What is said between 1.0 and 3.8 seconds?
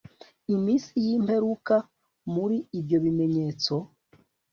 y imperuka Muri ibyo bimenyetso